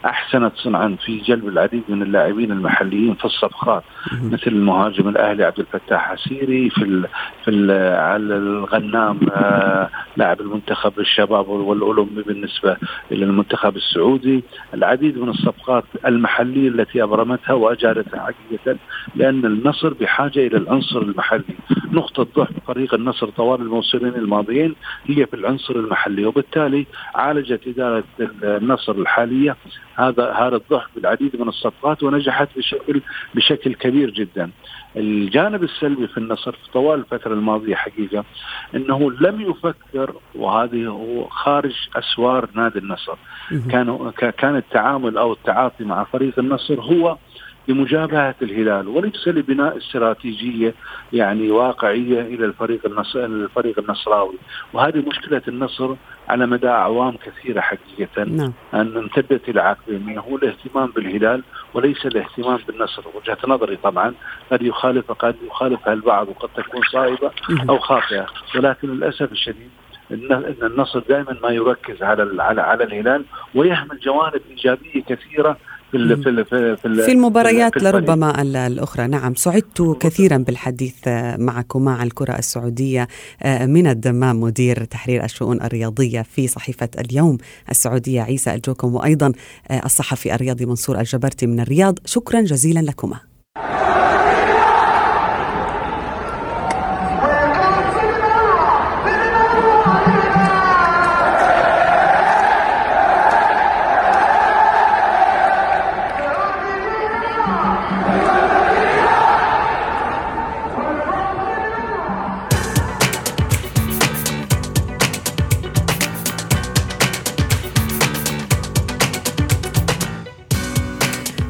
أحسنت 0.05 0.51
صنعا 0.55 0.95
في 1.05 1.17
جلب 1.17 1.47
العديد 1.47 1.83
من 1.89 2.01
اللاعبين 2.01 2.51
المحليين 2.51 3.13
في 3.15 3.25
الصفقات 3.25 3.83
مثل 4.23 4.47
المهاجم 4.47 5.07
الأهلي 5.09 5.43
عبد 5.43 5.59
الفتاح 5.59 6.11
عسيري 6.11 6.69
في 6.69 6.83
ال 6.83 7.07
في 7.45 7.51
ال 7.51 7.71
على 7.97 8.37
الغنام 8.37 9.19
آه 9.31 9.89
لاعب 10.17 10.41
المنتخب 10.41 10.99
الشباب 10.99 11.47
والأولمبي 11.47 12.21
بالنسبة 12.21 12.77
إلى 13.11 13.25
المنتخب 13.25 13.75
السعودي. 13.75 14.43
العديد 14.73 15.17
من 15.17 15.29
الصفقات 15.29 15.83
المحلية 16.05 16.69
التي 16.69 17.03
أبرمتها 17.03 17.53
واجادتها 17.53 18.19
حقيقة 18.19 18.77
لأن 19.15 19.45
النصر 19.45 19.93
بحاجة 19.93 20.47
إلى 20.47 20.57
العنصر 20.57 21.01
المحلي. 21.01 21.43
نقطة 21.91 22.27
ضعف 22.35 22.49
فريق 22.67 22.93
النصر 22.93 23.29
طوال 23.29 23.61
الموسمين 23.61 24.15
الماضيين 24.15 24.75
هي 25.05 25.25
في 25.25 25.33
العنصر 25.33 25.75
المحلي 25.87 26.25
وبالتالي 26.25 26.85
عالجت 27.15 27.67
إدارة 27.67 28.03
النصر 28.43 28.91
الحالية 28.91 29.55
هذا 29.95 30.31
هذا 30.31 30.55
الضعف 30.55 30.87
بالعديد 30.95 31.41
من 31.41 31.47
الصفقات 31.47 32.03
ونجحت 32.03 32.49
بشكل 32.57 33.01
بشكل 33.35 33.73
كبير 33.73 34.09
جدا. 34.09 34.49
الجانب 34.95 35.63
السلبي 35.63 36.07
في 36.07 36.17
النصر 36.17 36.51
في 36.51 36.71
طوال 36.73 36.99
الفترة 36.99 37.33
الماضية 37.33 37.75
حقيقة 37.75 38.23
إنه 38.75 39.11
لم 39.11 39.41
يفكر 39.41 40.13
وهذه 40.35 40.87
هو 40.87 41.27
خارج 41.27 41.75
أسوار 41.95 42.49
نادي 42.53 42.79
النصر. 42.79 43.15
كان 43.71 44.11
كان 44.37 44.55
التعامل 44.55 45.17
أو 45.17 45.33
التعاطي 45.33 45.83
مع 45.83 46.03
فريق 46.03 46.39
النصر 46.39 46.81
هو 46.81 47.17
لمجابهة 47.67 48.35
الهلال 48.41 48.87
وليس 48.87 49.27
لبناء 49.27 49.77
استراتيجية 49.77 50.73
يعني 51.13 51.51
واقعية 51.51 52.21
إلى 52.21 52.45
الفريق 52.45 52.85
النصر 52.85 53.25
الفريق 53.25 53.79
النصراوي. 53.79 54.35
وهذه 54.73 55.03
مشكلة 55.07 55.41
النصر 55.47 55.95
على 56.29 56.45
مدى 56.45 56.67
أعوام 56.67 57.17
كثيرة 57.17 57.61
حقيقة. 57.61 58.23
نعم. 58.23 58.53
أن 58.73 58.97
امتدت 58.97 59.49
إلى 59.49 59.61
عقبين 59.61 60.17
هو 60.17 60.35
الاهتمام 60.35 60.91
بالهلال 60.95 61.43
وليس 61.73 62.05
الاهتمام 62.05 62.59
بالنصر. 62.67 63.03
وجهة 63.15 63.37
نظري 63.47 63.75
طبعا 63.75 64.13
قد 64.51 64.61
يخالف 64.61 65.11
قد 65.11 65.35
يخالفها 65.47 65.93
البعض 65.93 66.27
وقد 66.27 66.49
تكون 66.55 66.81
صائبة 66.91 67.31
أو 67.69 67.77
خاطئة. 67.79 68.25
ولكن 68.55 68.87
للأسف 68.87 69.31
الشديد 69.31 69.69
ان 70.11 70.55
النصر 70.63 70.99
دائما 70.99 71.37
ما 71.43 71.49
يركز 71.49 72.03
على 72.03 72.43
على 72.43 72.61
على 72.61 72.83
الهلال 72.83 73.25
ويهمل 73.55 73.99
جوانب 73.99 74.41
إيجابية 74.49 75.03
كثيرة 75.07 75.57
في 75.91 76.15
في 76.15 76.43
في, 76.43 76.75
في, 76.75 77.03
في 77.05 77.11
المباريات 77.11 77.77
لربما 77.77 78.41
الأخرى. 78.41 79.07
نعم 79.07 79.35
سعدت 79.35 79.97
كثيرا 79.99 80.37
بالحديث 80.37 81.07
معكم 81.37 81.81
مع 81.81 82.03
الكرة 82.03 82.37
السعودية 82.37 83.07
آه، 83.43 83.65
من 83.65 83.87
الدمام 83.87 84.41
مدير 84.41 84.83
تحرير 84.83 85.23
الشؤون 85.23 85.61
الرياضية 85.61 86.21
في 86.21 86.47
صحيفة 86.47 86.89
اليوم 86.99 87.37
السعودية 87.69 88.21
عيسى 88.21 88.53
الجوكم 88.53 88.95
وأيضا 88.95 89.31
آه، 89.71 89.85
الصحفي 89.85 90.35
الرياضي 90.35 90.65
منصور 90.65 90.99
الجبرتي 90.99 91.47
من 91.47 91.59
الرياض. 91.59 91.99
شكرا 92.05 92.41
جزيلا 92.41 92.79
لكما. 92.79 93.36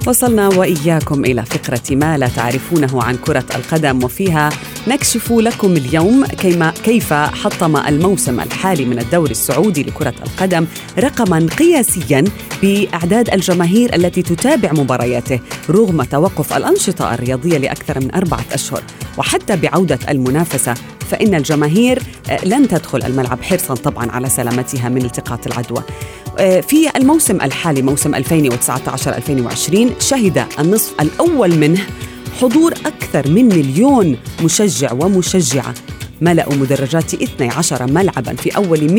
وصلنا 0.08 0.48
وإياكم 0.48 1.26
إلى 1.26 1.46
فقرة 1.46 1.96
ما 1.96 2.17
لا 2.17 2.28
تعرفونه 2.28 3.04
عن 3.04 3.17
كرة 3.17 3.46
القدم 3.56 4.04
وفيها 4.04 4.50
نكشف 4.88 5.32
لكم 5.32 5.72
اليوم 5.72 6.26
كيف 6.84 7.13
حطم 7.13 7.78
الموسم 7.78 8.39
الحالي 8.39 8.86
من 8.86 9.00
الدوري 9.00 9.32
السعودي 9.32 9.84
لكرة 9.84 10.13
القدم 10.26 10.65
رقما 11.00 11.48
قياسيا 11.58 12.24
بأعداد 12.62 13.30
الجماهير 13.30 13.96
التي 13.96 14.22
تتابع 14.22 14.72
مبارياته 14.74 15.39
رغم 15.70 16.04
توقف 16.04 16.58
الأنشطة 16.58 17.13
الرياضية 17.13 17.58
لأكثر 17.58 18.00
من 18.00 18.15
أربعة 18.15 18.46
أشهر 18.52 18.84
وحتى 19.17 19.56
بعودة 19.56 20.00
المنافسة 20.10 20.74
فإن 21.12 21.36
الجماهير 21.36 22.04
آه، 22.30 22.46
لن 22.46 22.67
تدخل 22.67 23.04
الملعب 23.04 23.43
حرصا 23.43 23.76
طبعا 23.76 24.12
على 24.12 24.30
سلامتها 24.30 24.89
من 24.89 25.06
التقاط 25.06 25.48
العدوى. 25.48 25.84
آه، 26.39 26.62
في 26.62 26.98
الموسم 26.98 27.41
الحالي 27.41 27.82
موسم 27.82 28.15
2019-2020 28.15 29.89
شهد 30.00 30.46
النصف 30.60 30.93
الأول 31.02 31.56
منه 31.56 31.82
حضور 32.41 32.74
أكثر 32.86 33.32
من 33.32 33.46
مليون 33.46 34.17
مشجع 34.43 34.93
ومشجعة. 34.93 35.74
ملأوا 36.21 36.56
مدرجات 36.56 37.13
12 37.13 37.91
ملعبا 37.91 38.36
في 38.36 38.56
أول 38.58 38.93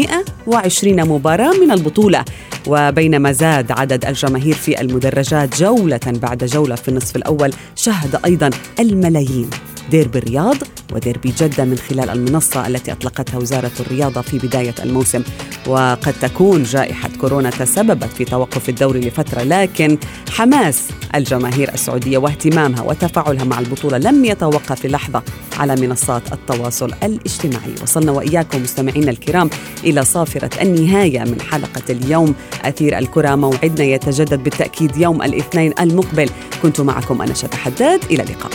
120 0.46 1.09
مباراة 1.09 1.52
من 1.52 1.70
البطولة 1.70 2.24
وبينما 2.66 3.33
زاد 3.33 3.72
عدد 3.72 4.04
الجماهير 4.04 4.54
في 4.54 4.81
المدرجات 4.81 5.57
جولة 5.57 6.00
بعد 6.07 6.44
جولة 6.44 6.74
في 6.74 6.88
النصف 6.88 7.16
الأول 7.16 7.52
شهد 7.76 8.20
أيضا 8.24 8.50
الملايين. 8.81 9.50
ديربي 9.90 10.18
الرياض 10.18 10.57
وديربي 10.92 11.35
جدة 11.38 11.64
من 11.64 11.76
خلال 11.76 12.11
المنصة 12.11 12.66
التي 12.66 12.92
أطلقتها 12.92 13.38
وزارة 13.38 13.70
الرياضة 13.81 14.20
في 14.20 14.38
بداية 14.38 14.74
الموسم. 14.85 15.22
وقد 15.66 16.14
تكون 16.22 16.62
جائحة 16.62 17.09
كورونا 17.20 17.50
تسببت 17.50 18.09
في 18.18 18.24
توقف 18.24 18.68
الدوري 18.68 19.00
لفترة 19.00 19.42
لكن 19.42 19.98
حماس 20.31 20.83
الجماهير 21.14 21.75
السعودية 21.75 22.18
واهتمامها 22.18 22.83
وتفاعلها 22.83 23.44
مع 23.44 23.59
البطولة 23.59 23.99
لم 23.99 24.25
يتوقف 24.25 24.87
لحظة 24.87 25.23
على 25.59 25.77
منصات 25.77 26.33
التواصل 26.33 26.92
الاجتماعي. 27.03 27.75
وصلنا 27.83 28.12
وإياكم 28.12 28.62
مستمعينا 28.62 29.11
الكرام 29.11 29.51
إلى 29.85 30.05
صافرة 30.05 30.62
النهاية 30.62 31.21
من 31.21 31.40
حلقة 31.40 31.83
اليوم. 31.90 32.35
أثير 32.64 32.99
الكرة 32.99 33.35
موعدنا 33.35 33.85
يتجدد 33.85 34.44
بالتأكيد 34.44 34.97
يوم 34.97 35.23
الاثنين 35.23 35.75
المقبل. 35.81 36.31
كنت 36.62 36.81
معكم 36.81 37.23
أنا 37.23 37.35
حداد. 37.55 38.05
إلى 38.11 38.23
اللقاء. 38.23 38.53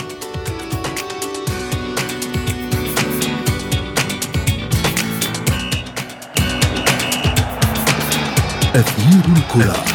أثير 8.75 9.21
الكرة. 9.37 9.92